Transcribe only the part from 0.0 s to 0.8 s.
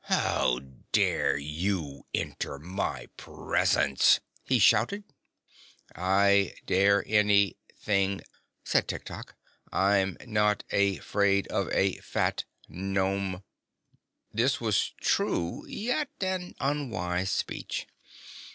"How